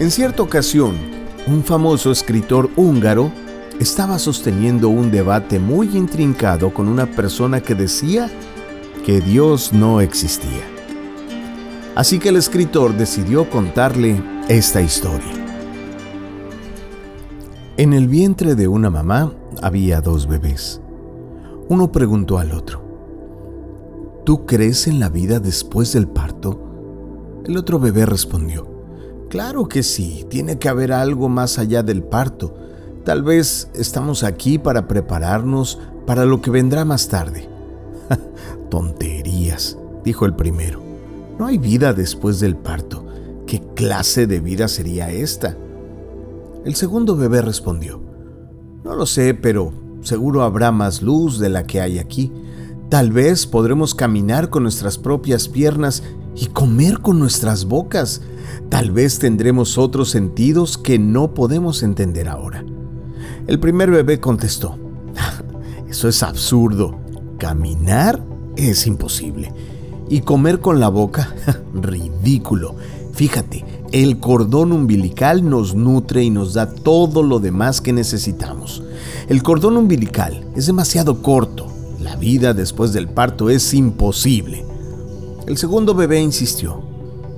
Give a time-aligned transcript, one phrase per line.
[0.00, 0.96] En cierta ocasión,
[1.46, 3.30] un famoso escritor húngaro
[3.78, 8.30] estaba sosteniendo un debate muy intrincado con una persona que decía
[9.04, 10.64] que Dios no existía.
[11.94, 15.34] Así que el escritor decidió contarle esta historia.
[17.76, 20.80] En el vientre de una mamá había dos bebés.
[21.68, 22.82] Uno preguntó al otro,
[24.24, 27.42] ¿Tú crees en la vida después del parto?
[27.44, 28.79] El otro bebé respondió,
[29.30, 32.52] Claro que sí, tiene que haber algo más allá del parto.
[33.04, 37.48] Tal vez estamos aquí para prepararnos para lo que vendrá más tarde.
[38.70, 40.82] Tonterías, dijo el primero.
[41.38, 43.06] No hay vida después del parto.
[43.46, 45.56] ¿Qué clase de vida sería esta?
[46.64, 48.02] El segundo bebé respondió,
[48.82, 52.32] No lo sé, pero seguro habrá más luz de la que hay aquí.
[52.88, 56.02] Tal vez podremos caminar con nuestras propias piernas
[56.36, 58.22] y comer con nuestras bocas.
[58.68, 62.64] Tal vez tendremos otros sentidos que no podemos entender ahora.
[63.46, 64.78] El primer bebé contestó,
[65.88, 66.98] eso es absurdo.
[67.38, 68.22] Caminar
[68.56, 69.52] es imposible.
[70.08, 71.34] Y comer con la boca,
[71.74, 72.76] ridículo.
[73.12, 78.82] Fíjate, el cordón umbilical nos nutre y nos da todo lo demás que necesitamos.
[79.28, 81.66] El cordón umbilical es demasiado corto.
[82.00, 84.64] La vida después del parto es imposible.
[85.50, 86.80] El segundo bebé insistió.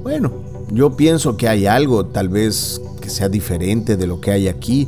[0.02, 0.30] Bueno,
[0.70, 4.86] yo pienso que hay algo, tal vez que sea diferente de lo que hay aquí.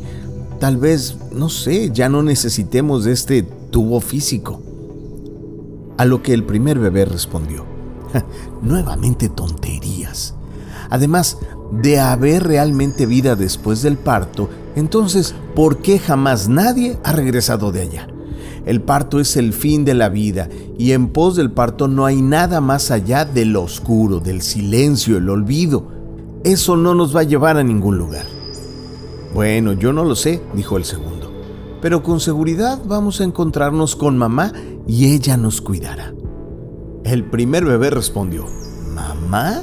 [0.60, 4.60] Tal vez, no sé, ya no necesitemos este tubo físico.
[5.96, 7.64] A lo que el primer bebé respondió.
[8.60, 10.34] Nuevamente tonterías.
[10.90, 11.38] Además,
[11.72, 17.80] de haber realmente vida después del parto, entonces, ¿por qué jamás nadie ha regresado de
[17.80, 18.13] allá?
[18.66, 20.48] El parto es el fin de la vida
[20.78, 25.28] y en pos del parto no hay nada más allá del oscuro, del silencio, el
[25.28, 25.88] olvido.
[26.44, 28.24] Eso no nos va a llevar a ningún lugar.
[29.34, 31.30] Bueno, yo no lo sé, dijo el segundo,
[31.82, 34.52] pero con seguridad vamos a encontrarnos con mamá
[34.86, 36.14] y ella nos cuidará.
[37.04, 38.46] El primer bebé respondió,
[38.94, 39.62] ¿Mamá?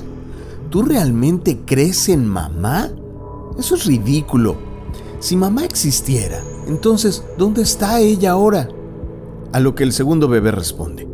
[0.70, 2.90] ¿Tú realmente crees en mamá?
[3.58, 4.56] Eso es ridículo.
[5.20, 8.68] Si mamá existiera, entonces, ¿dónde está ella ahora?
[9.54, 11.08] A lo que el segundo bebé responde,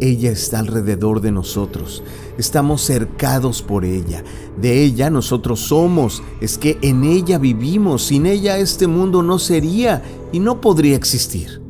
[0.00, 2.04] ella está alrededor de nosotros,
[2.38, 4.22] estamos cercados por ella,
[4.60, 10.02] de ella nosotros somos, es que en ella vivimos, sin ella este mundo no sería
[10.32, 11.60] y no podría existir.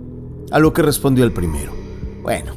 [0.50, 1.72] A lo que respondió el primero,
[2.22, 2.52] bueno,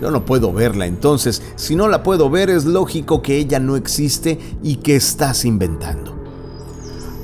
[0.00, 3.74] yo no puedo verla, entonces si no la puedo ver es lógico que ella no
[3.74, 6.14] existe y que estás inventando.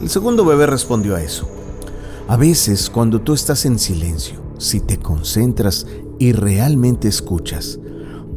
[0.00, 1.46] El segundo bebé respondió a eso.
[2.26, 5.86] A veces cuando tú estás en silencio, si te concentras
[6.18, 7.80] y realmente escuchas,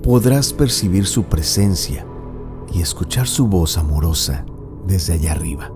[0.01, 2.07] podrás percibir su presencia
[2.73, 4.45] y escuchar su voz amorosa
[4.87, 5.71] desde allá arriba.